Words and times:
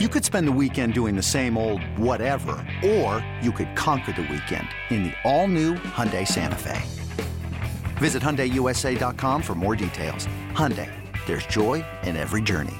You 0.00 0.08
could 0.08 0.24
spend 0.24 0.48
the 0.48 0.58
weekend 0.60 0.92
doing 0.92 1.14
the 1.14 1.22
same 1.22 1.56
old 1.56 1.80
whatever, 1.96 2.56
or 2.84 3.24
you 3.40 3.52
could 3.52 3.76
conquer 3.76 4.10
the 4.10 4.22
weekend 4.22 4.66
in 4.90 5.04
the 5.04 5.12
all-new 5.22 5.74
Hyundai 5.74 6.26
Santa 6.26 6.58
Fe. 6.58 6.82
Visit 7.98 8.20
HyundaiUSA.com 8.20 9.40
for 9.40 9.54
more 9.54 9.76
details. 9.76 10.26
Hyundai, 10.50 10.90
there's 11.26 11.46
joy 11.46 11.84
in 12.02 12.16
every 12.16 12.42
journey. 12.42 12.74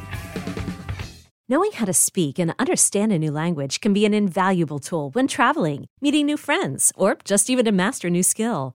Knowing 1.48 1.70
how 1.70 1.84
to 1.84 1.92
speak 1.92 2.40
and 2.40 2.52
understand 2.58 3.12
a 3.12 3.18
new 3.20 3.30
language 3.30 3.80
can 3.80 3.92
be 3.92 4.04
an 4.04 4.12
invaluable 4.12 4.80
tool 4.80 5.10
when 5.10 5.28
traveling, 5.28 5.86
meeting 6.00 6.26
new 6.26 6.36
friends, 6.36 6.90
or 6.96 7.16
just 7.24 7.48
even 7.48 7.64
to 7.64 7.70
master 7.70 8.08
a 8.08 8.10
new 8.10 8.24
skill. 8.24 8.74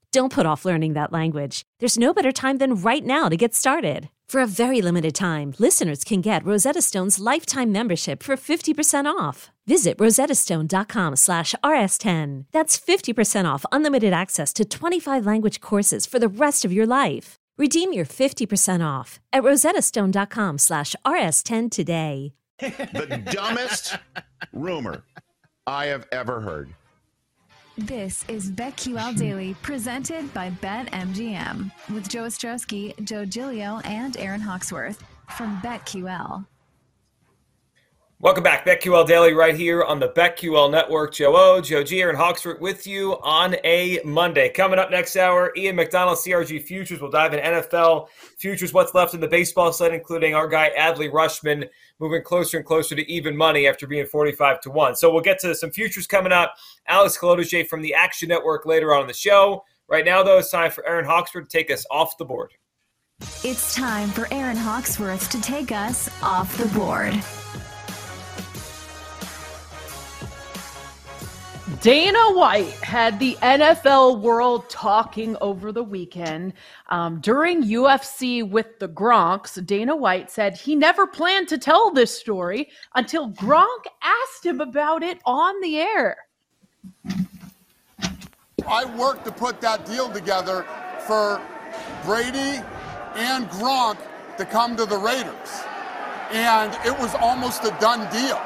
Don't 0.11 0.33
put 0.33 0.45
off 0.45 0.65
learning 0.65 0.93
that 0.93 1.13
language. 1.13 1.63
There's 1.79 1.97
no 1.97 2.13
better 2.13 2.33
time 2.33 2.57
than 2.57 2.75
right 2.75 3.05
now 3.05 3.29
to 3.29 3.37
get 3.37 3.55
started. 3.55 4.09
For 4.27 4.41
a 4.41 4.47
very 4.47 4.81
limited 4.81 5.15
time, 5.15 5.53
listeners 5.57 6.03
can 6.03 6.19
get 6.19 6.45
Rosetta 6.45 6.81
Stone's 6.81 7.17
lifetime 7.17 7.71
membership 7.71 8.21
for 8.21 8.35
50% 8.35 9.05
off. 9.05 9.51
Visit 9.67 9.97
rosettastone.com 9.97 11.15
slash 11.15 11.55
rs10. 11.63 12.45
That's 12.51 12.77
50% 12.77 13.45
off 13.45 13.65
unlimited 13.71 14.11
access 14.11 14.51
to 14.53 14.65
25 14.65 15.25
language 15.25 15.61
courses 15.61 16.05
for 16.05 16.19
the 16.19 16.27
rest 16.27 16.65
of 16.65 16.73
your 16.73 16.85
life. 16.85 17.35
Redeem 17.57 17.93
your 17.93 18.05
50% 18.05 18.85
off 18.85 19.21
at 19.31 19.43
rosettastone.com 19.43 20.57
slash 20.57 20.93
rs10 21.05 21.71
today. 21.71 22.33
the 22.59 23.21
dumbest 23.31 23.97
rumor 24.51 25.03
I 25.65 25.85
have 25.85 26.05
ever 26.11 26.41
heard. 26.41 26.73
This 27.77 28.25
is 28.27 28.51
BetQL 28.51 29.17
Daily, 29.17 29.55
presented 29.61 30.33
by 30.33 30.49
BetMGM, 30.61 31.71
with 31.93 32.09
Joe 32.09 32.23
Ostrowski, 32.23 33.01
Joe 33.05 33.23
Giglio, 33.23 33.79
and 33.85 34.17
Aaron 34.17 34.41
Hawksworth 34.41 35.01
from 35.37 35.57
BetQL. 35.61 36.45
Welcome 38.21 38.43
back, 38.43 38.67
BetQL 38.67 39.07
Daily, 39.07 39.33
right 39.33 39.55
here 39.55 39.83
on 39.83 39.99
the 39.99 40.09
BetQL 40.09 40.69
Network. 40.69 41.11
Joe 41.11 41.35
O, 41.35 41.59
Joe 41.59 41.83
G, 41.83 42.03
and 42.03 42.15
Hawksworth 42.15 42.61
with 42.61 42.85
you 42.85 43.13
on 43.23 43.55
a 43.63 43.99
Monday. 44.05 44.47
Coming 44.49 44.77
up 44.77 44.91
next 44.91 45.15
hour, 45.15 45.51
Ian 45.57 45.75
McDonald, 45.75 46.19
CRG 46.19 46.61
Futures. 46.61 47.01
We'll 47.01 47.09
dive 47.09 47.33
in 47.33 47.39
NFL 47.39 48.09
futures, 48.37 48.73
what's 48.73 48.93
left 48.93 49.15
in 49.15 49.21
the 49.21 49.27
baseball 49.27 49.73
slate, 49.73 49.95
including 49.95 50.35
our 50.35 50.47
guy 50.47 50.69
Adley 50.77 51.11
Rutschman, 51.11 51.67
moving 51.97 52.21
closer 52.21 52.57
and 52.57 52.65
closer 52.65 52.95
to 52.95 53.11
even 53.11 53.35
money 53.35 53.67
after 53.67 53.87
being 53.87 54.05
45 54.05 54.61
to 54.61 54.69
1. 54.69 54.97
So 54.97 55.11
we'll 55.11 55.23
get 55.23 55.39
to 55.39 55.55
some 55.55 55.71
futures 55.71 56.05
coming 56.05 56.31
up. 56.31 56.53
Alex 56.87 57.17
Kolodziej 57.17 57.67
from 57.69 57.81
the 57.81 57.95
Action 57.95 58.29
Network 58.29 58.67
later 58.67 58.93
on 58.93 59.01
in 59.01 59.07
the 59.07 59.15
show. 59.15 59.63
Right 59.87 60.05
now, 60.05 60.21
though, 60.21 60.37
it's 60.37 60.51
time 60.51 60.69
for 60.69 60.85
Aaron 60.85 61.05
Hawksworth 61.05 61.47
to 61.47 61.57
take 61.57 61.71
us 61.71 61.87
off 61.89 62.19
the 62.19 62.25
board. 62.25 62.53
It's 63.43 63.73
time 63.73 64.09
for 64.09 64.27
Aaron 64.29 64.57
Hawksworth 64.57 65.27
to 65.31 65.41
take 65.41 65.71
us 65.71 66.07
off 66.21 66.55
the 66.59 66.67
board. 66.77 67.19
Dana 71.81 72.33
White 72.33 72.69
had 72.83 73.17
the 73.17 73.33
NFL 73.41 74.21
world 74.21 74.69
talking 74.69 75.35
over 75.41 75.71
the 75.71 75.81
weekend. 75.81 76.53
Um, 76.89 77.19
during 77.21 77.63
UFC 77.63 78.47
with 78.47 78.77
the 78.77 78.87
Gronks, 78.87 79.65
Dana 79.65 79.95
White 79.95 80.29
said 80.29 80.55
he 80.55 80.75
never 80.75 81.07
planned 81.07 81.47
to 81.47 81.57
tell 81.57 81.89
this 81.89 82.15
story 82.15 82.69
until 82.93 83.31
Gronk 83.31 83.85
asked 84.03 84.45
him 84.45 84.61
about 84.61 85.01
it 85.01 85.21
on 85.25 85.59
the 85.61 85.79
air. 85.79 86.17
I 88.67 88.85
worked 88.95 89.25
to 89.25 89.31
put 89.31 89.59
that 89.61 89.83
deal 89.87 90.07
together 90.11 90.67
for 91.07 91.41
Brady 92.05 92.61
and 93.15 93.49
Gronk 93.49 93.97
to 94.37 94.45
come 94.45 94.75
to 94.75 94.85
the 94.85 94.97
Raiders. 94.99 95.63
And 96.29 96.77
it 96.85 96.95
was 96.99 97.15
almost 97.15 97.63
a 97.63 97.75
done 97.81 98.01
deal. 98.13 98.39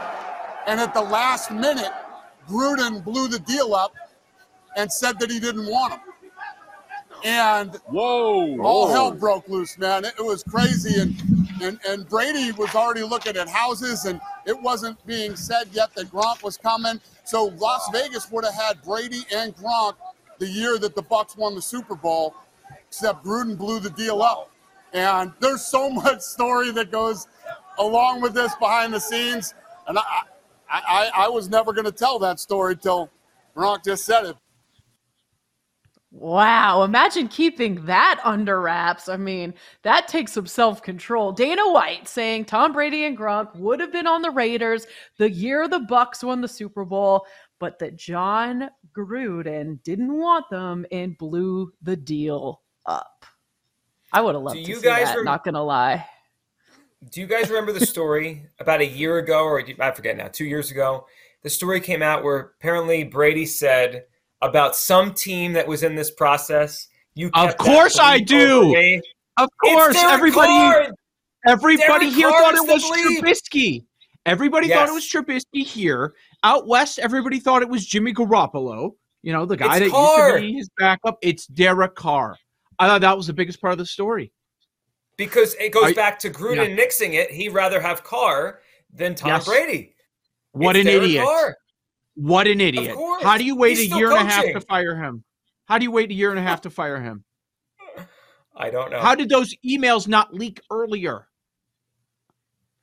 And 0.67 0.79
at 0.79 0.93
the 0.93 1.01
last 1.01 1.51
minute, 1.51 1.91
Gruden 2.47 3.03
blew 3.03 3.27
the 3.27 3.39
deal 3.39 3.73
up 3.73 3.93
and 4.75 4.91
said 4.91 5.19
that 5.19 5.31
he 5.31 5.39
didn't 5.39 5.67
want 5.67 5.93
him. 5.93 5.99
And 7.23 7.75
whoa, 7.87 8.61
all 8.61 8.87
hell 8.89 9.11
broke 9.11 9.47
loose, 9.47 9.77
man. 9.77 10.05
It, 10.05 10.13
it 10.19 10.23
was 10.23 10.43
crazy, 10.43 11.01
and, 11.01 11.15
and 11.61 11.79
and 11.87 12.07
Brady 12.07 12.51
was 12.51 12.75
already 12.75 13.01
looking 13.01 13.35
at 13.35 13.47
houses, 13.47 14.05
and 14.05 14.21
it 14.45 14.59
wasn't 14.61 15.03
being 15.07 15.35
said 15.35 15.69
yet 15.71 15.93
that 15.95 16.11
Gronk 16.11 16.43
was 16.43 16.57
coming. 16.57 17.01
So 17.23 17.45
Las 17.57 17.89
Vegas 17.91 18.29
would 18.31 18.45
have 18.45 18.53
had 18.53 18.81
Brady 18.83 19.21
and 19.33 19.55
Gronk 19.55 19.95
the 20.37 20.47
year 20.47 20.77
that 20.77 20.95
the 20.95 21.01
Bucks 21.01 21.35
won 21.35 21.55
the 21.55 21.61
Super 21.61 21.95
Bowl, 21.95 22.35
except 22.87 23.25
Gruden 23.25 23.57
blew 23.57 23.79
the 23.79 23.89
deal 23.91 24.21
up. 24.21 24.51
And 24.93 25.31
there's 25.39 25.65
so 25.65 25.89
much 26.03 26.21
story 26.21 26.71
that 26.71 26.91
goes 26.91 27.27
along 27.79 28.21
with 28.21 28.33
this 28.33 28.53
behind 28.55 28.93
the 28.93 28.99
scenes, 28.99 29.55
and 29.87 29.97
I, 29.97 30.03
I, 30.69 31.11
I, 31.15 31.29
was 31.29 31.49
never 31.49 31.73
going 31.73 31.85
to 31.85 31.91
tell 31.91 32.19
that 32.19 32.39
story 32.39 32.75
till 32.75 33.09
Gronk 33.55 33.83
just 33.83 34.05
said 34.05 34.25
it. 34.25 34.35
Wow, 36.11 36.83
imagine 36.83 37.27
keeping 37.27 37.85
that 37.87 38.21
under 38.23 38.61
wraps. 38.61 39.09
I 39.09 39.17
mean, 39.17 39.53
that 39.83 40.07
takes 40.07 40.31
some 40.31 40.47
self 40.47 40.81
control. 40.81 41.33
Dana 41.33 41.69
White 41.71 42.07
saying 42.07 42.45
Tom 42.45 42.71
Brady 42.71 43.03
and 43.03 43.17
Gronk 43.17 43.53
would 43.57 43.81
have 43.81 43.91
been 43.91 44.07
on 44.07 44.21
the 44.21 44.31
Raiders 44.31 44.87
the 45.17 45.29
year 45.29 45.67
the 45.67 45.81
Bucks 45.81 46.23
won 46.23 46.39
the 46.39 46.47
Super 46.47 46.85
Bowl, 46.85 47.25
but 47.59 47.79
that 47.79 47.97
Jon 47.97 48.69
Gruden 48.97 49.83
didn't 49.83 50.17
want 50.17 50.49
them 50.49 50.85
and 50.89 51.17
blew 51.17 51.73
the 51.81 51.97
deal 51.97 52.61
up. 52.85 53.25
I 54.13 54.21
would 54.21 54.35
have 54.35 54.43
loved 54.43 54.55
Do 54.55 54.63
to 54.63 54.69
you 54.69 54.77
see 54.77 54.83
guys 54.83 55.07
that, 55.07 55.17
rem- 55.17 55.25
not 55.25 55.43
gonna 55.43 55.63
lie. 55.63 56.05
Do 57.11 57.21
you 57.21 57.27
guys 57.27 57.49
remember 57.49 57.71
the 57.71 57.85
story 57.85 58.45
about 58.59 58.81
a 58.81 58.85
year 58.85 59.17
ago, 59.17 59.43
or 59.43 59.63
I 59.79 59.91
forget 59.91 60.17
now, 60.17 60.27
two 60.27 60.45
years 60.45 60.71
ago? 60.71 61.05
The 61.43 61.49
story 61.49 61.79
came 61.79 62.01
out 62.01 62.23
where 62.23 62.53
apparently 62.59 63.03
Brady 63.03 63.45
said 63.45 64.05
about 64.41 64.75
some 64.75 65.13
team 65.13 65.53
that 65.53 65.67
was 65.67 65.83
in 65.83 65.95
this 65.95 66.11
process. 66.11 66.87
You 67.13 67.29
of 67.33 67.55
course 67.57 67.99
I 67.99 68.19
do. 68.19 69.01
Of 69.37 69.49
course, 69.63 69.95
everybody. 69.97 70.47
Carr. 70.47 70.89
Everybody 71.47 72.09
Derek 72.09 72.13
here 72.15 72.31
thought 72.31 72.55
it 72.55 72.67
was 72.67 72.83
Trubisky. 72.83 73.85
Everybody 74.25 74.67
yes. 74.67 74.77
thought 74.77 74.89
it 74.89 74.93
was 74.93 75.07
Trubisky 75.07 75.63
here. 75.63 76.15
Out 76.43 76.67
west, 76.67 76.97
everybody 76.97 77.39
thought 77.39 77.61
it 77.61 77.69
was 77.69 77.85
Jimmy 77.85 78.13
Garoppolo. 78.13 78.93
You 79.21 79.31
know, 79.31 79.45
the 79.45 79.55
guy 79.55 79.77
it's 79.77 79.85
that 79.85 79.91
Carr. 79.91 80.29
used 80.29 80.35
to 80.35 80.41
be 80.41 80.53
his 80.53 80.69
backup. 80.79 81.17
It's 81.21 81.45
Derek 81.45 81.93
Carr. 81.93 82.35
I 82.79 82.87
thought 82.87 83.01
that 83.01 83.15
was 83.15 83.27
the 83.27 83.33
biggest 83.33 83.61
part 83.61 83.73
of 83.73 83.77
the 83.77 83.85
story 83.85 84.31
because 85.17 85.55
it 85.55 85.71
goes 85.71 85.93
back 85.93 86.19
to 86.19 86.29
Gruden 86.29 86.69
yeah. 86.69 86.85
nixing 86.85 87.13
it. 87.13 87.31
He'd 87.31 87.49
rather 87.49 87.79
have 87.79 88.03
Carr 88.03 88.59
than 88.93 89.15
Tom 89.15 89.29
yes. 89.29 89.45
Brady. 89.45 89.95
What 90.51 90.75
it's 90.75 90.87
an 90.87 90.95
idiot! 90.95 91.25
Carr. 91.25 91.57
What 92.15 92.47
an 92.47 92.61
idiot! 92.61 92.95
How 93.21 93.37
do 93.37 93.43
you 93.43 93.55
wait 93.55 93.77
He's 93.77 93.91
a 93.91 93.97
year 93.97 94.11
and 94.11 94.27
a 94.27 94.31
half 94.31 94.45
to 94.45 94.61
fire 94.61 94.95
him? 94.95 95.23
How 95.65 95.77
do 95.77 95.83
you 95.83 95.91
wait 95.91 96.11
a 96.11 96.13
year 96.13 96.29
and 96.29 96.39
a 96.39 96.43
half 96.43 96.61
to 96.61 96.69
fire 96.69 97.01
him? 97.01 97.23
I 98.55 98.69
don't 98.69 98.91
know. 98.91 98.99
How 98.99 99.15
did 99.15 99.29
those 99.29 99.53
emails 99.65 100.07
not 100.07 100.33
leak 100.33 100.61
earlier? 100.71 101.27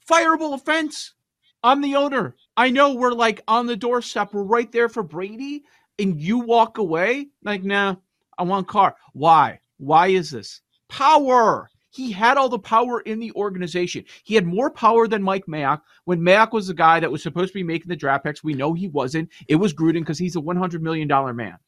Fireable 0.08 0.54
offense. 0.54 1.14
I'm 1.62 1.80
the 1.80 1.94
owner. 1.94 2.34
I 2.56 2.70
know 2.70 2.94
we're 2.94 3.12
like 3.12 3.40
on 3.46 3.66
the 3.66 3.76
doorstep. 3.76 4.34
We're 4.34 4.42
right 4.42 4.70
there 4.70 4.88
for 4.88 5.02
Brady, 5.02 5.62
and 5.98 6.20
you 6.20 6.38
walk 6.38 6.78
away 6.78 7.28
like, 7.44 7.62
nah, 7.62 7.96
I 8.36 8.42
want 8.42 8.68
Carr. 8.68 8.96
Why? 9.12 9.60
Why 9.78 10.08
is 10.08 10.30
this? 10.30 10.60
Power. 10.88 11.70
He 11.92 12.10
had 12.10 12.38
all 12.38 12.48
the 12.48 12.58
power 12.58 13.02
in 13.02 13.18
the 13.18 13.32
organization. 13.32 14.04
He 14.24 14.34
had 14.34 14.46
more 14.46 14.70
power 14.70 15.06
than 15.06 15.22
Mike 15.22 15.44
Mayock. 15.44 15.82
When 16.04 16.20
Mayock 16.20 16.52
was 16.52 16.68
the 16.68 16.74
guy 16.74 16.98
that 16.98 17.12
was 17.12 17.22
supposed 17.22 17.48
to 17.48 17.58
be 17.58 17.62
making 17.62 17.90
the 17.90 17.96
draft 17.96 18.24
picks, 18.24 18.42
we 18.42 18.54
know 18.54 18.72
he 18.72 18.88
wasn't. 18.88 19.28
It 19.46 19.56
was 19.56 19.74
Gruden 19.74 20.00
because 20.00 20.18
he's 20.18 20.34
a 20.34 20.40
$100 20.40 20.80
million 20.80 21.06
man. 21.36 21.58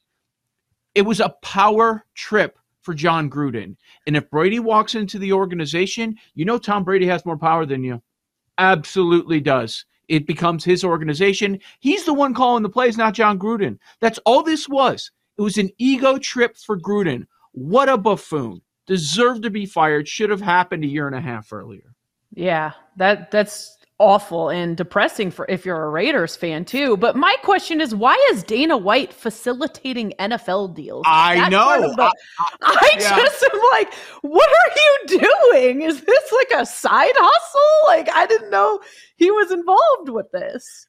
It 0.95 1.03
was 1.03 1.21
a 1.21 1.37
power 1.43 2.07
trip 2.15 2.59
for 2.81 2.95
Jon 2.95 3.29
Gruden. 3.29 3.77
And 4.07 4.17
if 4.17 4.31
Brady 4.31 4.61
walks 4.61 4.95
into 4.95 5.19
the 5.19 5.35
organization, 5.35 6.17
you 6.35 6.47
know 6.47 6.57
Tom 6.57 6.85
Brady 6.85 7.07
has 7.07 7.27
more 7.27 7.37
power 7.37 7.67
than 7.67 7.85
you. 7.85 8.01
Absolutely 8.57 9.41
does. 9.41 9.85
It 10.09 10.27
becomes 10.27 10.65
his 10.65 10.85
organization. 10.85 11.61
He's 11.81 12.07
the 12.07 12.15
one 12.15 12.33
calling 12.33 12.63
the 12.63 12.71
plays, 12.71 12.97
not 12.97 13.13
Jon 13.13 13.39
Gruden. 13.39 13.79
That's 14.01 14.19
all 14.25 14.43
this 14.43 14.71
was. 14.71 15.11
It 15.37 15.43
was 15.43 15.59
an 15.59 15.69
ego 15.77 16.17
trip 16.17 16.57
for 16.57 16.79
Gruden. 16.79 17.27
What 17.53 17.91
a 17.91 17.99
buffoon 17.99 18.63
deserved 18.87 19.43
to 19.45 19.51
be 19.51 19.67
fired, 19.67 20.07
should 20.09 20.31
have 20.31 20.41
happened 20.41 20.85
a 20.85 20.89
year 20.89 21.07
and 21.07 21.17
a 21.17 21.21
half 21.21 21.53
earlier. 21.53 21.95
Yeah, 22.35 22.73
that 22.97 23.31
that's 23.31 23.77
awful 24.01 24.49
and 24.51 24.77
depressing 24.77 25.31
for 25.31 25.47
if 25.49 25.65
you're 25.65 25.85
a 25.85 25.89
Raiders 25.89 26.35
fan 26.35 26.65
too. 26.65 26.97
But 26.97 27.15
my 27.15 27.37
question 27.45 27.81
is, 27.81 27.95
why 27.95 28.17
is 28.33 28.43
Dana 28.43 28.77
White 28.77 29.13
facilitating 29.13 30.13
NFL 30.19 30.75
deals? 30.75 31.05
I 31.07 31.37
That 31.37 31.51
know. 31.53 31.95
the- 31.95 32.03
I- 32.03 32.11
I 32.63 32.91
yeah. 32.99 33.17
just 33.17 33.43
am 33.45 33.61
like, 33.71 33.95
what 34.23 34.49
are 34.49 34.73
you 35.13 35.21
doing? 35.53 35.83
Is 35.83 36.01
this 36.03 36.33
like 36.33 36.61
a 36.61 36.67
side 36.67 37.13
hustle? 37.15 37.87
Like 37.87 38.09
I 38.13 38.27
didn't 38.27 38.51
know 38.51 38.81
he 39.17 39.31
was 39.31 39.53
involved 39.53 40.09
with 40.09 40.31
this. 40.33 40.89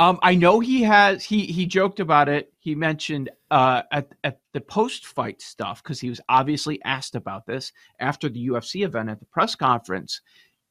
Um, 0.00 0.18
I 0.22 0.34
know 0.34 0.60
he 0.60 0.82
has. 0.84 1.22
He 1.22 1.44
he 1.44 1.66
joked 1.66 2.00
about 2.00 2.26
it. 2.30 2.50
He 2.58 2.74
mentioned 2.74 3.28
uh, 3.50 3.82
at 3.92 4.08
at 4.24 4.40
the 4.54 4.62
post 4.62 5.06
fight 5.06 5.42
stuff 5.42 5.82
because 5.82 6.00
he 6.00 6.08
was 6.08 6.22
obviously 6.30 6.80
asked 6.86 7.14
about 7.16 7.44
this 7.44 7.70
after 8.00 8.30
the 8.30 8.48
UFC 8.48 8.82
event 8.82 9.10
at 9.10 9.20
the 9.20 9.26
press 9.26 9.54
conference, 9.54 10.22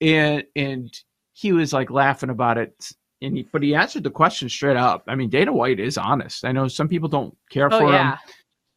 and 0.01 0.43
and 0.55 0.91
he 1.33 1.51
was 1.51 1.73
like 1.73 1.91
laughing 1.91 2.31
about 2.31 2.57
it. 2.57 2.73
And 3.21 3.37
he, 3.37 3.47
but 3.53 3.61
he 3.61 3.75
answered 3.75 4.03
the 4.03 4.09
question 4.09 4.49
straight 4.49 4.77
up. 4.77 5.03
I 5.07 5.13
mean, 5.13 5.29
Dana 5.29 5.53
White 5.53 5.79
is 5.79 5.97
honest. 5.99 6.43
I 6.43 6.51
know 6.51 6.67
some 6.67 6.87
people 6.87 7.07
don't 7.07 7.37
care 7.51 7.71
Oh 7.71 7.77
for 7.81 7.91
yeah. 7.91 8.13
him, 8.13 8.17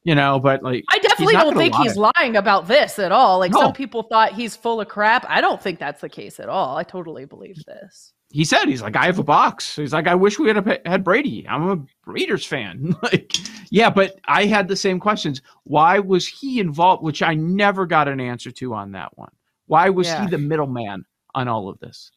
you 0.04 0.14
know, 0.14 0.38
but 0.38 0.62
like 0.62 0.84
I 0.90 0.99
definitely 0.99 1.32
don't 1.34 1.56
think 1.56 1.72
lie. 1.75 1.82
he's 1.84 1.96
lying 1.96 2.37
about 2.37 2.69
this 2.69 2.99
at 2.99 3.10
all. 3.10 3.38
Like 3.38 3.52
No. 3.52 3.60
some 3.60 3.72
people 3.72 4.02
thought 4.02 4.34
he's 4.34 4.54
full 4.54 4.82
of 4.82 4.88
crap. 4.88 5.25
I 5.31 5.40
don't 5.40 5.62
think 5.62 5.78
that's 5.78 6.02
the 6.02 6.10
case 6.10 6.38
at 6.40 6.50
all. 6.50 6.76
I 6.76 6.82
totally 6.82 7.25
believe 7.25 7.56
this. 7.66 8.12
He 8.32 8.44
said 8.44 8.67
he's 8.67 8.82
like 8.82 8.96
I 8.96 9.06
have 9.06 9.19
a 9.19 9.23
box. 9.25 9.76
He's 9.76 9.93
like 9.93 10.06
I 10.06 10.14
wish 10.14 10.38
we 10.38 10.49
had 10.49 10.56
a, 10.67 10.81
had 10.88 11.05
Brady. 11.05 11.46
I'm 11.49 11.69
a 11.70 11.79
Raiders 12.06 12.44
fan. 12.44 12.96
like 13.02 13.37
yeah, 13.70 13.90
but 13.90 14.19
I 14.26 14.46
had 14.46 14.69
the 14.69 14.76
same 14.76 14.99
questions. 14.99 15.40
Why 15.64 15.99
was 15.99 16.26
he 16.26 16.58
involved? 16.61 17.02
Which 17.02 17.23
I 17.23 17.34
never 17.34 17.87
got 17.87 18.08
an 18.08 18.20
answer 18.20 18.50
to 18.50 18.75
on 18.75 18.93
that 18.93 19.17
one. 19.17 19.31
Why 19.67 19.90
was 19.90 20.06
Yeah. 20.08 20.25
he 20.25 20.31
the 20.31 20.38
middleman 20.38 21.05
on 21.34 21.49
all 21.49 21.69
of 21.69 21.79
this? 21.81 22.11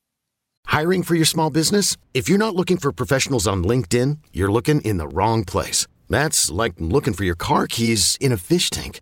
Hiring 0.66 1.04
for 1.04 1.16
your 1.16 1.26
small 1.26 1.50
business? 1.52 1.96
If 2.14 2.28
you're 2.28 2.40
not 2.40 2.56
looking 2.56 2.78
for 2.78 2.92
professionals 2.92 3.46
on 3.48 3.64
LinkedIn, 3.64 4.18
you're 4.34 4.52
looking 4.52 4.82
in 4.82 4.98
the 4.98 5.08
wrong 5.08 5.46
place. 5.46 5.86
That's 6.10 6.50
like 6.50 6.74
looking 6.80 7.14
for 7.14 7.24
your 7.24 7.36
car 7.36 7.68
keys 7.68 8.18
in 8.20 8.32
a 8.32 8.38
fish 8.38 8.70
tank. 8.70 9.02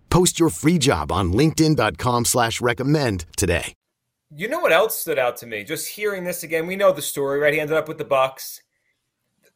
Post 0.11 0.39
your 0.39 0.49
free 0.49 0.77
job 0.77 1.11
on 1.11 1.31
linkedin.com 1.31 2.25
slash 2.25 2.61
recommend 2.61 3.25
today. 3.37 3.73
You 4.33 4.47
know 4.47 4.59
what 4.59 4.71
else 4.71 4.97
stood 4.99 5.17
out 5.17 5.37
to 5.37 5.47
me? 5.47 5.63
Just 5.63 5.87
hearing 5.87 6.23
this 6.23 6.43
again, 6.43 6.67
we 6.67 6.75
know 6.75 6.91
the 6.91 7.01
story, 7.01 7.39
right? 7.39 7.53
He 7.53 7.59
ended 7.59 7.75
up 7.75 7.87
with 7.87 7.97
the 7.97 8.05
Bucks. 8.05 8.61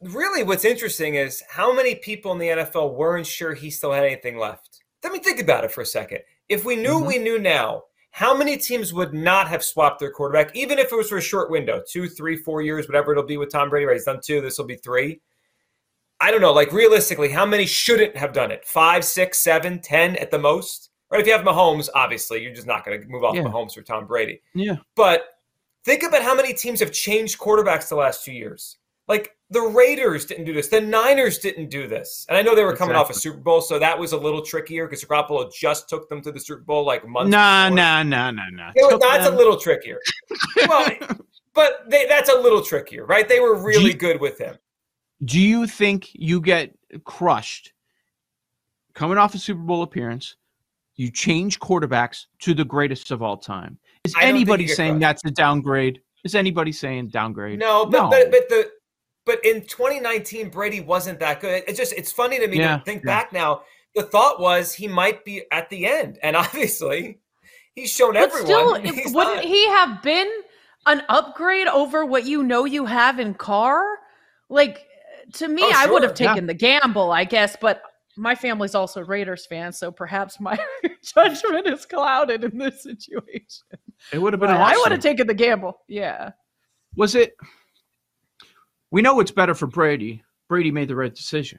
Really, 0.02 0.42
what's 0.42 0.64
interesting 0.64 1.14
is 1.14 1.42
how 1.48 1.74
many 1.74 1.94
people 1.94 2.32
in 2.32 2.38
the 2.38 2.48
NFL 2.48 2.94
weren't 2.94 3.26
sure 3.26 3.54
he 3.54 3.70
still 3.70 3.92
had 3.92 4.04
anything 4.04 4.38
left. 4.38 4.82
Let 5.02 5.12
me 5.12 5.18
think 5.18 5.40
about 5.40 5.64
it 5.64 5.72
for 5.72 5.82
a 5.82 5.86
second. 5.86 6.20
If 6.48 6.64
we 6.64 6.76
knew 6.76 6.96
mm-hmm. 6.96 7.06
we 7.06 7.18
knew 7.18 7.38
now, 7.38 7.84
how 8.10 8.36
many 8.36 8.56
teams 8.56 8.92
would 8.92 9.14
not 9.14 9.48
have 9.48 9.62
swapped 9.64 10.00
their 10.00 10.10
quarterback, 10.10 10.54
even 10.56 10.78
if 10.78 10.90
it 10.92 10.96
was 10.96 11.08
for 11.08 11.18
a 11.18 11.22
short 11.22 11.50
window, 11.50 11.82
two, 11.90 12.08
three, 12.08 12.36
four 12.36 12.60
years, 12.62 12.86
whatever 12.86 13.12
it'll 13.12 13.24
be 13.24 13.36
with 13.36 13.52
Tom 13.52 13.70
Brady? 13.70 13.86
Right, 13.86 13.94
he's 13.94 14.04
done 14.04 14.20
two. 14.22 14.40
This 14.40 14.58
will 14.58 14.66
be 14.66 14.76
three. 14.76 15.20
I 16.20 16.30
don't 16.30 16.40
know. 16.40 16.52
Like 16.52 16.72
realistically, 16.72 17.28
how 17.30 17.44
many 17.44 17.66
shouldn't 17.66 18.16
have 18.16 18.32
done 18.32 18.50
it? 18.50 18.64
Five, 18.64 19.04
six, 19.04 19.38
seven, 19.38 19.80
ten 19.80 20.16
at 20.16 20.30
the 20.30 20.38
most. 20.38 20.90
Right? 21.10 21.20
If 21.20 21.26
you 21.26 21.32
have 21.32 21.44
Mahomes, 21.44 21.88
obviously 21.94 22.42
you're 22.42 22.54
just 22.54 22.66
not 22.66 22.84
going 22.84 23.00
to 23.00 23.06
move 23.06 23.22
off 23.22 23.34
Yeah. 23.36 23.42
Mahomes 23.42 23.74
for 23.74 23.82
Tom 23.82 24.06
Brady. 24.06 24.40
Yeah. 24.54 24.76
But 24.96 25.24
think 25.84 26.02
about 26.02 26.22
how 26.22 26.34
many 26.34 26.52
teams 26.52 26.80
have 26.80 26.90
changed 26.90 27.38
quarterbacks 27.38 27.88
the 27.88 27.94
last 27.96 28.24
two 28.24 28.32
years. 28.32 28.78
Like 29.06 29.36
the 29.50 29.60
Raiders 29.60 30.24
didn't 30.24 30.46
do 30.46 30.52
this. 30.52 30.66
The 30.66 30.80
Niners 30.80 31.38
didn't 31.38 31.70
do 31.70 31.86
this. 31.86 32.26
And 32.28 32.36
I 32.36 32.42
know 32.42 32.56
they 32.56 32.64
were 32.64 32.74
coming 32.74 32.96
off 32.96 33.08
a 33.08 33.14
Super 33.14 33.38
Bowl, 33.38 33.60
so 33.60 33.78
that 33.78 33.96
was 33.96 34.10
a 34.10 34.16
little 34.16 34.42
trickier 34.42 34.86
because 34.88 35.04
Garoppolo 35.04 35.52
just 35.54 35.88
took 35.88 36.08
them 36.08 36.20
to 36.22 36.32
the 36.32 36.40
Super 36.40 36.62
Bowl 36.62 36.84
like 36.84 37.06
months. 37.06 37.30
Nah, 37.30 37.68
nah, 37.68 38.02
nah, 38.02 38.32
nah. 38.32 38.72
It 38.74 39.00
that's 39.00 39.24
them- 39.26 39.34
a 39.34 39.36
little 39.36 39.56
trickier. 39.56 40.00
well, 40.66 40.90
but 41.54 41.88
they, 41.88 42.06
that's 42.06 42.30
a 42.30 42.34
little 42.36 42.62
trickier, 42.62 43.06
right? 43.06 43.28
They 43.28 43.38
were 43.38 43.54
really 43.62 43.86
you- 43.92 43.94
good 43.94 44.20
with 44.20 44.38
him. 44.38 44.56
Do 45.24 45.40
you 45.40 45.66
think 45.66 46.10
you 46.12 46.40
get 46.40 46.74
crushed 47.04 47.72
coming 48.94 49.18
off 49.18 49.34
a 49.34 49.38
Super 49.38 49.60
Bowl 49.60 49.82
appearance? 49.82 50.36
You 50.96 51.10
change 51.10 51.58
quarterbacks 51.60 52.26
to 52.40 52.54
the 52.54 52.64
greatest 52.64 53.10
of 53.10 53.22
all 53.22 53.36
time. 53.36 53.78
Is 54.04 54.14
I 54.14 54.20
don't 54.20 54.26
think 54.28 54.36
anybody 54.36 54.66
saying 54.68 54.92
crushed. 54.94 55.00
that's 55.00 55.24
a 55.26 55.30
downgrade? 55.30 56.00
Is 56.24 56.34
anybody 56.34 56.72
saying 56.72 57.08
downgrade? 57.08 57.58
No, 57.58 57.86
but 57.86 58.10
but 58.10 58.30
but 58.30 58.48
the 58.48 58.70
but 59.24 59.44
in 59.44 59.62
2019 59.62 60.48
Brady 60.50 60.80
wasn't 60.80 61.18
that 61.20 61.40
good. 61.40 61.62
It's 61.68 61.78
just 61.78 61.92
it's 61.94 62.12
funny 62.12 62.38
to 62.38 62.48
me 62.48 62.58
Yeah, 62.58 62.78
to 62.78 62.84
think 62.84 63.02
yeah. 63.04 63.06
back 63.22 63.32
now. 63.32 63.62
The 63.94 64.02
thought 64.02 64.40
was 64.40 64.72
he 64.74 64.88
might 64.88 65.24
be 65.24 65.42
at 65.52 65.70
the 65.70 65.86
end, 65.86 66.18
and 66.22 66.36
obviously 66.36 67.18
he's 67.74 67.90
shown 67.90 68.14
But 68.14 68.24
everyone. 68.24 68.46
still, 68.46 68.74
he's 68.94 69.12
wouldn't 69.14 69.36
not. 69.36 69.44
he 69.44 69.66
have 69.68 70.02
been 70.02 70.30
an 70.86 71.02
upgrade 71.08 71.66
over 71.66 72.04
what 72.06 72.24
you 72.26 72.42
know 72.42 72.64
you 72.64 72.86
have 72.86 73.18
in 73.18 73.34
Carr? 73.34 73.82
Like 74.48 74.85
to 75.34 75.48
me, 75.48 75.62
Oh, 75.64 75.72
I 75.74 75.86
would 75.86 76.02
have 76.02 76.16
sure, 76.16 76.26
yeah. 76.26 76.32
taken 76.34 76.46
the 76.46 76.54
gamble, 76.54 77.10
I 77.12 77.24
guess. 77.24 77.56
But 77.60 77.82
my 78.16 78.34
family's 78.34 78.74
also 78.74 79.02
Raiders 79.02 79.46
fans, 79.46 79.78
so 79.78 79.90
perhaps 79.92 80.40
my 80.40 80.58
judgment 81.02 81.66
is 81.66 81.84
clouded 81.86 82.44
in 82.44 82.56
this 82.58 82.82
situation. 82.82 83.64
It 84.12 84.18
would 84.18 84.32
have 84.32 84.40
been 84.40 84.48
But 84.50 84.60
I 84.60 84.76
would 84.76 84.92
have 84.92 85.00
taken 85.00 85.26
the 85.26 85.34
gamble. 85.34 85.80
Yeah. 85.88 86.30
Was 86.96 87.14
it? 87.14 87.36
We 88.90 89.02
know 89.02 89.20
it's 89.20 89.30
better 89.30 89.54
for 89.54 89.66
Brady. 89.66 90.22
Brady 90.48 90.70
made 90.70 90.88
the 90.88 90.96
right 90.96 91.14
decision. 91.14 91.58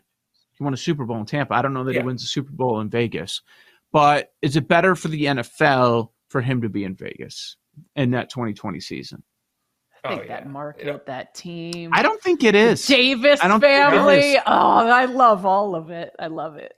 He 0.54 0.64
won 0.64 0.74
a 0.74 0.78
Super 0.78 1.06
Bowl 1.06 1.18
in 1.20 1.26
Tampa. 1.26 1.54
I 1.54 1.62
don't 1.62 1.74
know 1.74 1.84
that 1.84 1.94
Yeah. 1.94 2.02
he 2.02 2.06
wins 2.06 2.24
a 2.24 2.28
Super 2.28 2.52
Bowl 2.52 2.80
in 2.80 2.90
Vegas, 2.90 3.42
but 3.92 4.34
is 4.42 4.56
it 4.56 4.68
better 4.68 4.96
for 4.96 5.10
the 5.10 5.26
NFL 5.26 6.12
for 6.30 6.42
him 6.42 6.62
to 6.62 6.70
be 6.70 6.84
in 6.84 6.96
Vegas 6.96 7.58
in 7.96 8.12
that 8.12 8.30
2020 8.30 8.80
season? 8.80 9.22
I 10.04 10.10
think 10.10 10.22
Oh, 10.22 10.24
yeah. 10.26 10.30
that 10.30 10.48
market, 10.50 10.86
You 10.86 11.02
that 11.06 11.34
team. 11.36 11.92
I 11.94 12.02
don't 12.02 12.22
think 12.22 12.44
it 12.44 12.56
is. 12.56 12.86
Davis 12.86 13.40
I 13.44 13.48
don't 13.48 13.60
think 13.60 13.72
it 13.74 13.90
family. 13.92 14.34
is. 14.34 14.38
Oh, 14.46 14.52
I 14.88 15.06
love 15.06 15.46
all 15.46 15.76
of 15.76 15.90
it. 15.90 16.14
I 16.20 16.28
love 16.28 16.56
it. 16.58 16.74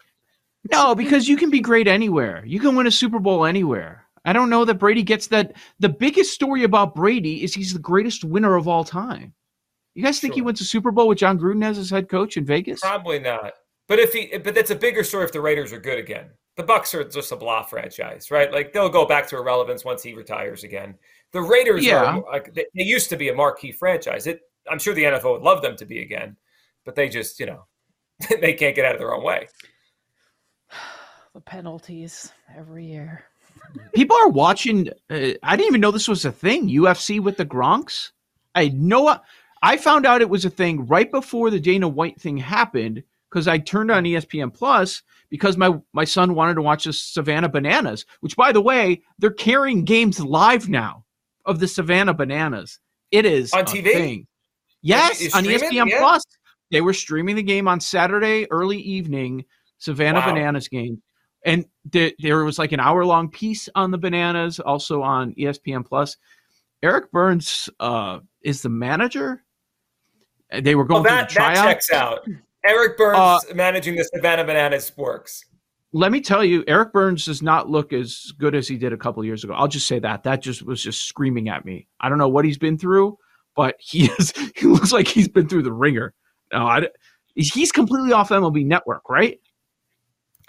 No, 0.71 0.93
because 0.95 1.27
you 1.27 1.37
can 1.37 1.49
be 1.49 1.59
great 1.61 1.87
anywhere. 1.87 2.43
You 2.45 2.59
can 2.59 2.75
win 2.75 2.87
a 2.87 2.91
Super 2.91 3.19
Bowl 3.19 3.45
anywhere. 3.45 4.05
I 4.25 4.33
don't 4.33 4.49
know 4.49 4.65
that 4.65 4.75
Brady 4.75 5.03
gets 5.03 5.27
that. 5.27 5.53
The 5.79 5.89
biggest 5.89 6.33
story 6.33 6.63
about 6.63 6.93
Brady 6.95 7.43
is 7.43 7.53
he's 7.53 7.73
the 7.73 7.79
greatest 7.79 8.23
winner 8.25 8.55
of 8.55 8.67
all 8.67 8.83
time. 8.83 9.33
You 9.95 10.03
guys 10.03 10.19
think 10.19 10.33
he 10.33 10.39
Sure. 10.39 10.45
wins 10.45 10.61
a 10.61 10.65
Super 10.65 10.91
Bowl 10.91 11.07
with 11.07 11.17
Jon 11.17 11.39
Gruden 11.39 11.63
as 11.63 11.77
his 11.77 11.89
head 11.89 12.09
coach 12.09 12.37
in 12.37 12.45
Vegas? 12.45 12.81
Probably 12.81 13.19
not. 13.19 13.53
But 13.87 13.99
if 13.99 14.13
he, 14.13 14.37
but 14.37 14.53
that's 14.53 14.69
a 14.69 14.75
bigger 14.75 15.03
story 15.03 15.25
if 15.25 15.31
the 15.31 15.41
Raiders 15.41 15.73
are 15.73 15.79
good 15.79 15.97
again. 15.97 16.29
The 16.57 16.63
Bucks 16.63 16.93
are 16.93 17.03
just 17.05 17.31
a 17.31 17.35
blah 17.37 17.63
franchise, 17.63 18.29
right? 18.29 18.51
Like 18.51 18.73
they'll 18.73 18.89
go 18.89 19.05
back 19.05 19.27
to 19.29 19.37
irrelevance 19.37 19.85
once 19.85 20.03
he 20.03 20.13
retires 20.13 20.63
again. 20.65 20.95
The 21.31 21.41
Raiders 21.41 21.85
Yeah. 21.85 22.17
are 22.17 22.23
like 22.31 22.53
they, 22.53 22.65
they 22.75 22.83
used 22.83 23.09
to 23.09 23.17
be 23.17 23.29
a 23.29 23.35
marquee 23.35 23.71
franchise. 23.71 24.27
It, 24.27 24.41
I'm 24.69 24.79
sure 24.79 24.93
the 24.93 25.03
NFL 25.03 25.33
would 25.33 25.41
love 25.41 25.61
them 25.61 25.75
to 25.77 25.85
be 25.85 26.01
again, 26.01 26.35
but 26.85 26.95
they 26.95 27.09
just, 27.09 27.39
you 27.39 27.45
know, 27.45 27.65
they 28.41 28.53
can't 28.53 28.75
get 28.75 28.85
out 28.85 28.95
of 28.95 28.99
their 28.99 29.13
own 29.13 29.23
way. 29.23 29.47
The 31.35 31.41
penalties 31.41 32.33
every 32.57 32.85
year. 32.87 33.23
People 33.93 34.17
are 34.17 34.29
watching. 34.29 34.89
Uh, 35.11 35.33
I 35.43 35.55
didn't 35.55 35.67
even 35.67 35.79
know 35.79 35.91
this 35.91 36.07
was 36.07 36.25
a 36.25 36.31
thing. 36.31 36.67
UFC 36.67 37.19
with 37.19 37.37
the 37.37 37.45
Gronks. 37.45 38.11
I 38.55 38.63
had 38.65 38.73
no. 38.73 39.19
I 39.61 39.77
found 39.77 40.07
out 40.07 40.21
it 40.21 40.29
was 40.29 40.43
a 40.43 40.49
thing 40.49 40.87
right 40.87 41.09
before 41.11 41.51
the 41.51 41.59
Dana 41.59 41.87
White 41.87 42.19
thing 42.19 42.35
happened 42.37 43.03
because 43.29 43.47
I 43.47 43.59
turned 43.59 43.91
on 43.91 44.05
ESPN 44.05 44.51
Plus 44.51 45.03
because 45.29 45.55
my 45.55 45.77
my 45.93 46.03
son 46.03 46.33
wanted 46.33 46.55
to 46.55 46.63
watch 46.63 46.85
the 46.85 46.93
Savannah 46.93 47.47
Bananas, 47.49 48.05
which 48.21 48.35
by 48.35 48.51
the 48.51 48.59
way 48.61 49.03
they're 49.19 49.29
carrying 49.29 49.85
games 49.85 50.19
live 50.19 50.67
now 50.67 51.05
of 51.49 51.59
the 51.59 51.67
Savannah 51.67 52.13
Bananas. 52.13 52.79
It 53.11 53.25
is 53.25 53.51
On 53.53 53.65
TV? 53.65 53.91
thing. 53.91 54.27
Yes, 54.81 55.33
on? 55.35 55.43
ESPN 55.43 55.87
Yeah. 55.89 55.99
Plus. 55.99 56.23
They 56.71 56.81
were 56.81 56.93
streaming 56.93 57.35
the 57.35 57.43
game 57.43 57.67
on 57.67 57.79
Saturday 57.81 58.45
early 58.51 58.77
evening. 58.77 59.43
Savannah 59.79 60.19
Wow. 60.19 60.33
Bananas 60.33 60.67
game. 60.67 61.01
and 61.45 61.65
th- 61.91 62.15
there 62.19 62.43
was 62.43 62.59
like 62.59 62.73
an 62.73 62.79
hour 62.81 63.05
long 63.05 63.29
piece 63.29 63.67
on 63.73 63.91
the 63.91 63.97
bananas, 63.97 64.59
also 64.59 65.01
on 65.01 65.33
ESPN 65.35 65.85
Plus. 65.85 66.17
Eric 66.83 67.11
Byrnes 67.11 67.69
uh, 67.79 68.19
is 68.41 68.61
the 68.61 68.67
manager. 68.69 69.43
They 70.51 70.75
were 70.75 70.83
going 70.83 71.03
Well, 71.03 71.13
that, 71.15 71.31
through 71.31 71.43
the 71.45 71.53
that 71.53 71.63
checks 71.63 71.91
out. 71.91 72.25
Eric 72.65 72.97
Byrnes 72.97 73.17
Uh, 73.17 73.39
managing 73.55 73.95
the 73.95 74.03
Savannah 74.13 74.43
Bananas 74.43 74.91
works. 74.97 75.45
Let 75.91 76.11
me 76.11 76.21
tell 76.21 76.43
you, 76.43 76.63
Eric 76.67 76.93
Byrnes 76.93 77.25
does 77.25 77.41
not 77.41 77.69
look 77.69 77.93
as 77.93 78.31
good 78.37 78.53
as 78.53 78.67
he 78.67 78.77
did 78.77 78.93
a 78.93 78.97
couple 78.97 79.25
years 79.25 79.43
ago. 79.43 79.53
I'll 79.53 79.67
just 79.67 79.87
say 79.87 79.97
that. 79.99 80.23
That 80.23 80.41
just 80.41 80.61
was 80.61 80.83
just 80.83 81.05
screaming 81.07 81.49
at 81.49 81.65
me. 81.65 81.87
I 81.99 82.09
don't 82.09 82.19
know 82.19 82.29
what 82.29 82.45
he's 82.45 82.59
been 82.59 82.77
through, 82.77 83.17
but 83.55 83.75
he 83.79 84.05
is. 84.19 84.31
He 84.55 84.67
looks 84.67 84.91
like 84.91 85.07
he's 85.07 85.27
been 85.27 85.47
through 85.47 85.63
the 85.63 85.73
ringer. 85.73 86.13
No, 86.53 86.67
I, 86.67 86.87
he's 87.35 87.71
completely 87.71 88.13
off 88.13 88.29
MLB 88.29 88.65
Network, 88.65 89.09
right? 89.09 89.39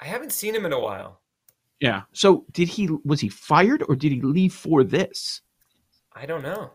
I 0.01 0.05
haven't 0.07 0.33
seen 0.33 0.55
him 0.55 0.67
in 0.67 0.73
a 0.73 0.81
while. 0.81 1.21
Yeah. 1.81 2.03
So 2.13 2.45
did 2.53 2.69
he? 2.69 2.89
Was 3.05 3.21
he 3.21 3.29
fired 3.29 3.83
or 3.89 3.97
did 3.97 4.13
he 4.13 4.21
leave 4.21 4.53
for 4.53 4.85
this? 4.85 5.41
I 6.15 6.27
don't 6.27 6.43
know. 6.43 6.71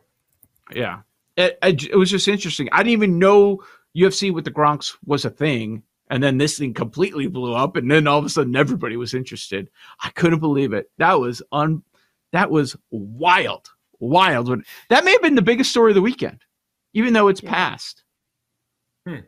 Yeah. 0.74 1.01
It, 1.38 1.57
it, 1.62 1.84
it 1.84 1.95
was 1.95 2.10
just 2.10 2.27
interesting. 2.27 2.69
I 2.72 2.77
didn't 2.77 2.93
even 2.93 3.19
know 3.19 3.60
UFC 3.95 4.34
with 4.34 4.45
the 4.45 4.51
Gronks 4.51 4.95
was 5.05 5.25
a 5.25 5.29
thing. 5.29 5.84
And 6.10 6.22
then 6.22 6.38
this 6.38 6.58
thing 6.60 6.74
completely 6.74 7.28
blew 7.28 7.54
up. 7.56 7.76
And 7.76 7.90
then 7.90 8.08
all 8.08 8.20
of 8.20 8.26
a 8.26 8.30
sudden 8.30 8.56
everybody 8.56 8.96
was 8.98 9.14
interested. 9.14 9.70
I 10.04 10.10
couldn't 10.12 10.40
believe 10.40 10.72
it. 10.74 10.90
That 10.98 11.20
was 11.20 11.42
un 11.52 11.82
that 12.32 12.52
was 12.52 12.76
wild. 12.92 13.70
Wild. 14.00 14.50
When- 14.50 14.64
That 14.90 15.06
may 15.06 15.12
have 15.14 15.22
been 15.22 15.36
the 15.36 15.42
biggest 15.42 15.72
story 15.72 15.92
of 15.92 15.96
the 15.96 16.02
weekend, 16.02 16.44
even 16.94 17.14
though 17.14 17.28
it's 17.30 17.42
past. 17.42 18.04
Hmm. 19.08 19.20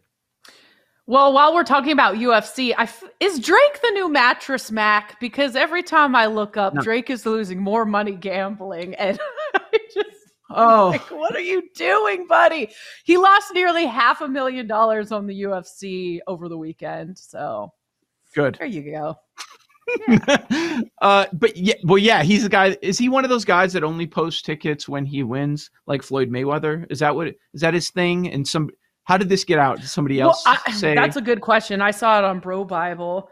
Well, 1.06 1.32
while 1.32 1.54
we're 1.54 1.64
talking 1.64 1.94
about 1.94 2.16
UFC, 2.16 2.74
I 2.78 2.84
f- 2.84 3.04
is 3.22 3.40
Drake 3.40 3.82
the 3.82 3.92
new 3.92 4.10
Mattress 4.10 4.72
Mack? 4.72 5.18
Because 5.22 5.56
every 5.56 5.82
time 5.82 6.16
I 6.18 6.26
look 6.26 6.58
up, 6.58 6.74
No. 6.74 6.82
Drake 6.82 7.10
is 7.10 7.26
losing 7.26 7.62
more 7.62 7.86
money 7.86 8.12
gambling, 8.12 8.94
and 8.96 9.18
I 9.56 9.78
just 9.94 10.17
Oh. 10.50 10.89
like, 10.92 11.12
what 11.12 11.36
are 11.36 11.42
you 11.42 11.63
doing, 11.75 12.27
buddy? 12.27 12.70
He 13.04 13.18
lost 13.18 13.54
nearly 13.54 13.86
half 13.86 14.22
a 14.22 14.27
million 14.27 14.68
dollars 14.68 15.12
on 15.12 15.27
the 15.27 15.42
UFC 15.44 16.20
over 16.27 16.48
the 16.48 16.58
weekend. 16.58 17.18
So 17.18 17.74
Good. 18.34 18.56
there 18.60 18.68
you 18.68 18.92
go. 18.92 19.16
uh, 21.01 21.25
but 21.34 21.56
yeah, 21.56 21.74
well, 21.84 21.98
yeah, 21.98 22.24
he's 22.24 22.46
a 22.46 22.50
guy. 22.50 22.77
Is 22.82 22.98
he 22.98 23.10
one 23.10 23.24
of 23.24 23.30
those 23.30 23.46
guys 23.46 23.74
that 23.74 23.84
only 23.84 24.08
posts 24.08 24.42
tickets 24.42 24.88
when 24.88 25.06
he 25.06 25.24
wins, 25.24 25.70
like 25.86 26.04
Floyd 26.04 26.30
Mayweather? 26.30 26.86
Is 26.89 27.00
that 27.00 27.16
what? 27.16 27.27
Is 27.27 27.62
that 27.62 27.74
his 27.74 27.89
thing? 27.89 28.32
And 28.32 28.48
some, 28.48 28.70
how 29.04 29.18
did 29.18 29.30
this 29.30 29.44
get 29.44 29.60
out? 29.60 29.80
Did 29.80 29.89
somebody 29.89 30.20
else 30.20 30.44
Well, 30.46 30.58
I, 30.66 30.72
say? 30.72 30.94
that's 30.94 31.16
a 31.16 31.22
good 31.22 31.42
question. 31.42 31.82
I 31.82 31.92
saw 31.92 32.18
it 32.18 32.25
on 32.25 32.42
BroBible. 32.42 33.27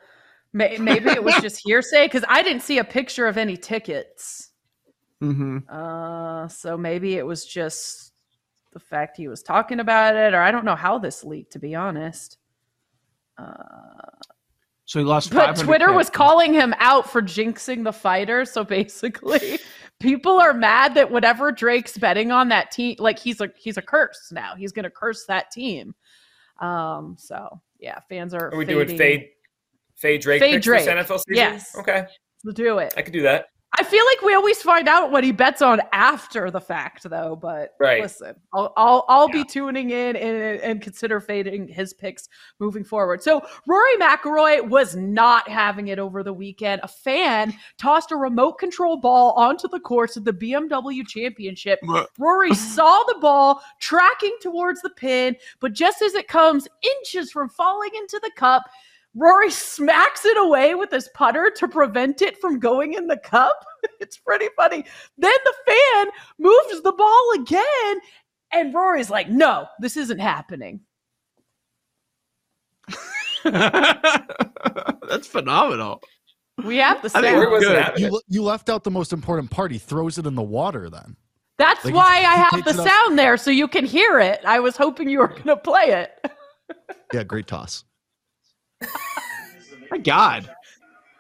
Maybe 0.54 1.10
it 1.10 1.24
was 1.24 1.36
just 1.42 1.62
hearsay 1.66 2.06
because 2.06 2.24
I 2.30 2.42
didn't 2.42 2.62
see 2.62 2.78
a 2.78 2.84
picture 2.86 3.28
of 3.28 3.38
any 3.38 3.58
tickets. 3.58 4.52
Hmm 5.22 5.60
Uh, 5.70 6.48
so 6.48 6.78
maybe 6.78 7.16
it 7.16 7.26
was 7.26 7.46
just 7.46 8.14
the 8.74 8.80
fact 8.80 9.18
he 9.18 9.28
was 9.28 9.42
talking 9.42 9.80
about 9.80 10.16
it, 10.16 10.34
or 10.34 10.42
I 10.42 10.52
don't 10.52 10.66
know 10.66 10.76
how 10.76 10.98
this 10.98 11.24
leaked, 11.24 11.54
to 11.54 11.60
be 11.60 11.76
honest. 11.76 12.38
Uh, 13.38 14.10
So 14.86 15.00
he 15.00 15.06
lost. 15.06 15.32
But 15.34 15.56
Twitter 15.58 15.92
was 15.94 16.10
calling 16.10 16.54
him 16.54 16.74
out 16.78 17.10
for 17.10 17.22
jinxing 17.22 17.84
the 17.84 17.94
fighter. 17.94 18.46
So 18.46 18.64
basically, 18.64 19.60
people 20.00 20.40
are 20.40 20.54
mad 20.54 20.94
that 20.96 21.10
whatever 21.12 21.52
Drake's 21.52 21.98
betting 21.98 22.32
on 22.32 22.50
that 22.50 22.72
team, 22.72 22.96
like 23.00 23.18
he's 23.18 23.42
a 23.42 23.50
he's 23.58 23.78
a 23.78 23.82
curse 23.82 24.30
now. 24.32 24.56
He's 24.56 24.72
gonna 24.72 24.90
curse 24.92 25.26
that 25.28 25.52
team. 25.52 25.96
Um. 26.60 27.16
So 27.18 27.62
yeah, 27.80 28.00
fans 28.10 28.34
are. 28.34 28.54
Are 28.54 28.58
we 28.58 28.66
doing 28.66 28.88
fading- 28.88 28.98
fade 28.98 29.30
fade 29.96 30.22
Drake 30.22 30.42
Fade 30.42 30.54
picks 30.56 30.66
Drake. 30.66 30.86
this 30.86 30.94
NFL 30.94 31.18
season? 31.20 31.36
Yes. 31.36 31.76
Okay. 31.80 32.06
Let's 32.44 32.56
do 32.56 32.78
it. 32.80 32.94
I 32.96 33.02
could 33.02 33.14
do 33.14 33.24
that. 33.24 33.48
I 33.78 33.84
feel 33.84 34.04
like 34.06 34.22
we 34.22 34.34
always 34.34 34.62
find 34.62 34.88
out 34.88 35.12
what 35.12 35.24
he 35.24 35.32
bets 35.32 35.62
on 35.62 35.82
after 35.92 36.50
the 36.50 36.62
fact, 36.62 37.04
though. 37.10 37.36
But 37.36 37.76
Right. 37.80 38.02
listen, 38.02 38.36
I'll 38.54 38.74
I'll, 38.78 39.06
I'll 39.08 39.28
be 39.28 39.44
tuning 39.44 39.90
in 39.90 40.16
and, 40.16 40.62
and 40.62 40.82
consider 40.82 41.20
fading 41.20 41.68
his 41.68 41.94
picks 41.94 42.30
moving 42.60 42.84
forward. 42.84 43.22
So 43.22 43.42
Rory 43.68 43.96
McIlroy 43.98 44.68
was 44.68 44.96
not 44.96 45.50
having 45.50 45.90
it 45.90 46.00
over 46.00 46.24
the 46.24 46.34
weekend. 46.34 46.82
A 46.84 46.88
fan 46.88 47.54
tossed 47.78 48.12
a 48.12 48.16
remote 48.16 48.54
control 48.54 48.98
ball 48.98 49.32
onto 49.34 49.68
the 49.68 49.80
course 49.80 50.16
of 50.18 50.26
the 50.26 50.34
BMW 50.34 51.06
Championship. 51.06 51.80
Rory 52.18 52.54
saw 52.56 53.04
the 53.08 53.20
ball 53.20 53.62
tracking 53.80 54.36
towards 54.42 54.82
the 54.82 54.90
pin, 54.92 55.36
but 55.60 55.74
just 55.74 56.02
as 56.02 56.14
it 56.14 56.28
comes 56.28 56.68
inches 56.82 57.32
from 57.32 57.50
falling 57.50 57.92
into 57.96 58.20
the 58.24 58.32
cup, 58.36 58.64
Rory 59.16 59.50
smacks 59.50 60.26
it 60.26 60.38
away 60.38 60.76
with 60.76 60.92
his 60.92 61.10
putter 61.14 61.50
to 61.56 61.68
prevent 61.68 62.22
it 62.22 62.40
from 62.42 62.60
going 62.60 62.94
in 62.94 63.08
the 63.08 63.18
cup. 63.18 63.66
It's 64.00 64.18
pretty 64.18 64.48
funny. 64.58 64.84
Then 65.18 65.32
the 65.46 65.54
fan 65.68 66.08
moves 66.40 66.82
the 66.82 66.92
ball 66.92 67.32
again, 67.40 68.00
and 68.52 68.74
Rory's 68.74 69.12
like, 69.12 69.30
no, 69.30 69.68
this 69.80 69.96
isn't 69.96 70.18
happening. 70.18 70.80
That's 73.44 75.28
phenomenal. 75.28 76.02
We 76.64 76.78
have 76.78 77.02
the 77.02 77.12
I 77.16 77.22
think 77.22 77.64
sound. 77.64 78.00
You, 78.00 78.20
you 78.28 78.42
left 78.44 78.70
out 78.70 78.84
the 78.84 78.92
most 78.92 79.14
important 79.14 79.52
part. 79.52 79.72
He 79.72 79.78
throws 79.78 80.18
it 80.18 80.26
in 80.26 80.34
the 80.36 80.42
water 80.44 80.90
then. 80.90 81.16
That's 81.58 81.86
Like, 81.86 81.94
why 81.94 82.20
he- 82.22 82.26
I 82.26 82.36
have 82.36 82.64
the 82.66 82.72
it 82.72 82.80
up- 82.80 82.88
sound 82.88 83.20
there 83.20 83.38
so 83.38 83.52
you 83.52 83.68
can 83.68 83.86
hear 83.86 84.20
it. 84.20 84.42
I 84.46 84.60
was 84.60 84.76
hoping 84.76 85.10
you 85.10 85.20
were 85.20 85.28
going 85.28 85.44
to 85.44 85.58
play 85.58 85.84
it. 85.92 86.32
Yeah, 87.14 87.24
great 87.24 87.46
toss. 87.48 87.85
My 89.92 89.98
God. 89.98 90.50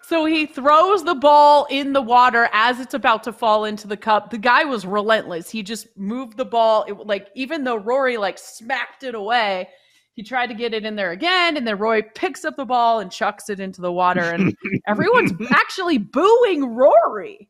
So 0.03 0.25
he 0.25 0.45
throws 0.45 1.03
the 1.03 1.15
ball 1.15 1.65
in 1.69 1.93
the 1.93 2.01
water 2.01 2.47
as 2.53 2.79
it's 2.79 2.93
about 2.93 3.23
to 3.23 3.33
fall 3.33 3.65
into 3.65 3.87
the 3.87 3.97
cup. 3.97 4.29
The 4.29 4.37
guy 4.37 4.63
was 4.63 4.85
relentless. 4.85 5.49
He 5.49 5.63
just 5.63 5.87
moved 5.97 6.37
the 6.37 6.45
ball. 6.45 6.83
It, 6.87 6.93
like 7.07 7.29
even 7.35 7.63
though 7.63 7.77
Rory 7.77 8.17
like 8.17 8.37
smacked 8.37 9.03
it 9.03 9.15
away, 9.15 9.67
he 10.13 10.21
tried 10.21 10.47
to 10.47 10.53
get 10.53 10.73
it 10.75 10.85
in 10.85 10.95
there 10.95 11.11
again, 11.11 11.57
and 11.57 11.67
then 11.67 11.77
Roy 11.79 12.01
picks 12.03 12.45
up 12.45 12.55
the 12.55 12.65
ball 12.65 12.99
and 12.99 13.11
chucks 13.11 13.49
it 13.49 13.59
into 13.59 13.81
the 13.81 13.91
water. 13.91 14.21
And 14.21 14.55
everyone's 14.87 15.33
actually 15.49 15.97
booing 15.97 16.65
Rory. 16.75 17.49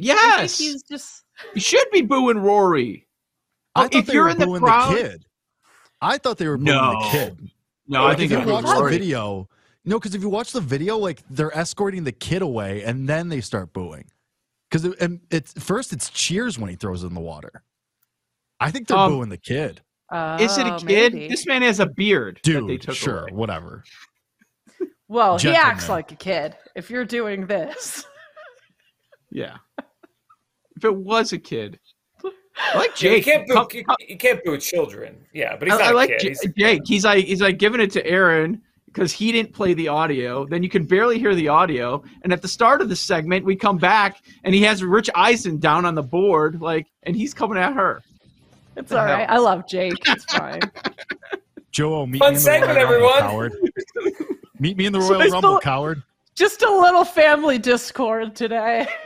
I 0.00 0.04
think 0.04 0.18
Yes, 0.18 0.58
he's 0.58 0.82
just 0.84 1.24
you 1.54 1.60
should 1.60 1.90
be 1.92 2.02
booing 2.02 2.38
Rory. 2.38 3.06
I 3.74 3.80
Oh, 3.80 3.82
thought 3.84 3.94
if 3.96 4.06
they 4.06 4.12
you're 4.14 4.24
were 4.24 4.30
in 4.30 4.38
the 4.38 4.46
booing 4.46 4.62
crowd- 4.62 4.96
kid. 4.96 5.24
I 6.00 6.18
thought 6.18 6.38
they 6.38 6.46
were 6.48 6.56
booing 6.56 6.66
No. 6.76 7.00
the 7.02 7.08
kid. 7.10 7.50
No, 7.86 8.04
I 8.06 8.14
think 8.14 8.30
if 8.30 8.38
they're 8.38 8.46
you 8.46 8.52
watch 8.52 8.64
the 8.78 8.88
video, 8.88 9.48
no, 9.84 9.98
because 9.98 10.14
if 10.14 10.22
you 10.22 10.28
watch 10.28 10.52
the 10.52 10.60
video, 10.60 10.96
like 10.96 11.22
they're 11.28 11.56
escorting 11.56 12.04
the 12.04 12.12
kid 12.12 12.42
away, 12.42 12.82
and 12.84 13.08
then 13.08 13.28
they 13.28 13.40
start 13.40 13.72
booing. 13.72 14.04
Because 14.70 14.84
it, 14.84 15.00
and 15.00 15.20
it's 15.30 15.52
first 15.54 15.92
it's 15.92 16.08
cheers 16.10 16.58
when 16.58 16.70
he 16.70 16.76
throws 16.76 17.02
it 17.04 17.08
in 17.08 17.14
the 17.14 17.20
water. 17.20 17.62
I 18.60 18.70
think 18.70 18.86
they're 18.88 18.96
Um, 18.96 19.12
booing 19.12 19.28
the 19.28 19.36
kid, 19.36 19.82
Is 20.38 20.56
it 20.58 20.66
a 20.66 20.74
Oh, 20.76 20.78
kid? 20.78 21.14
maybe. 21.14 21.28
This 21.28 21.46
man 21.46 21.62
has 21.62 21.80
a 21.80 21.86
beard. 21.86 22.38
that 22.44 22.50
they 22.52 22.60
dude. 22.60 22.82
took 22.82 22.94
Sure, 22.94 23.22
away. 23.24 23.32
whatever. 23.32 23.82
well, 25.08 25.36
he 25.38 25.48
acts 25.50 25.88
like 25.88 26.12
a 26.12 26.16
kid. 26.16 26.56
If 26.76 26.88
you're 26.90 27.04
doing 27.04 27.46
this, 27.46 28.04
Yeah. 29.30 29.56
If 30.76 30.84
it 30.84 30.94
was 30.96 31.32
a 31.32 31.38
kid, 31.38 31.78
I 32.56 32.78
like 32.78 33.00
Yeah, 33.02 33.10
you 33.10 33.16
Jake. 33.16 33.24
can't 33.24 33.46
boo. 33.48 33.54
Come- 33.54 33.66
You, 33.72 33.84
you 34.08 34.16
can't 34.16 34.42
boo 34.44 34.58
children. 34.58 35.16
Yeah, 35.32 35.56
but 35.56 35.68
he's 35.68 35.74
I, 35.74 35.78
not 35.78 35.86
I 35.86 35.90
a 35.90 35.94
like 35.94 36.08
kid. 36.10 36.18
J- 36.20 36.28
He's- 36.28 36.46
Jake. 36.56 36.82
He's 36.86 37.04
like 37.04 37.24
he's 37.24 37.40
like 37.40 37.58
giving 37.58 37.80
it 37.80 37.90
to 37.92 38.06
Aaron 38.06 38.60
because 38.86 39.10
he 39.12 39.32
didn't 39.32 39.54
play 39.54 39.72
the 39.74 39.88
audio. 39.88 40.44
Then 40.46 40.62
you 40.62 40.68
can 40.68 40.84
barely 40.84 41.18
hear 41.18 41.34
the 41.34 41.48
audio. 41.48 42.02
And 42.22 42.32
at 42.32 42.42
the 42.42 42.48
start 42.48 42.82
of 42.82 42.88
the 42.90 42.96
segment, 42.96 43.44
we 43.44 43.56
come 43.56 43.78
back 43.78 44.22
and 44.44 44.54
he 44.54 44.62
has 44.64 44.84
Rich 44.84 45.08
Eisen 45.14 45.58
down 45.58 45.86
on 45.86 45.94
the 45.94 46.02
board, 46.02 46.60
like, 46.60 46.86
and 47.04 47.16
he's 47.16 47.32
coming 47.32 47.56
at 47.56 47.72
her. 47.72 48.02
it's 48.76 48.90
The 48.90 48.98
all 48.98 49.06
right. 49.06 49.26
hell? 49.28 49.36
I 49.36 49.38
love 49.38 49.66
Jake. 49.66 49.94
It's 50.06 50.24
fine. 50.34 50.60
Joe, 51.70 52.04
meet 52.04 52.18
Fun 52.18 52.28
me 52.28 52.28
in 52.28 52.34
the 52.34 52.40
segment, 52.40 52.76
Royal 52.76 52.84
Rumble, 52.90 52.94
everyone. 53.14 53.20
coward. 53.22 53.52
meet 54.58 54.76
me 54.76 54.84
in 54.84 54.92
the 54.92 54.98
Royal 55.00 55.22
I 55.22 55.24
Rumble, 55.28 55.38
still- 55.38 55.60
coward. 55.60 56.02
Just 56.34 56.62
a 56.62 56.70
little 56.70 57.04
family 57.04 57.58
discord 57.58 58.34
today. 58.36 58.86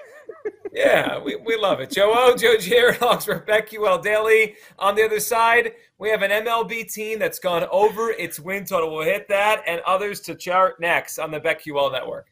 Yeah, 0.77 1.19
we, 1.19 1.37
we 1.37 1.57
love 1.57 1.81
it. 1.81 1.89
Joe 1.91 2.13
O, 2.15 2.37
Joe 2.37 2.59
Jared, 2.59 2.97
Hawksworth, 2.97 3.47
BetQL 3.47 4.03
Daily. 4.03 4.57
On 4.79 4.95
the 4.95 5.03
other 5.03 5.21
side, 5.21 5.73
we 5.99 6.11
have 6.11 6.21
an 6.21 6.31
MLB 6.31 6.93
team 6.93 7.19
that's 7.19 7.39
gone 7.39 7.65
over 7.73 8.11
its 8.11 8.39
win 8.39 8.67
total. 8.67 8.95
We'll 8.95 9.07
hit 9.07 9.27
that 9.29 9.63
and 9.67 9.81
others 9.87 10.21
to 10.21 10.35
chart 10.35 10.79
next 10.79 11.19
on 11.19 11.31
the 11.31 11.41
BetQL 11.41 11.93
network. 11.93 12.27